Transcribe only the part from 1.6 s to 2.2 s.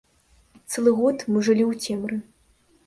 ў цемры.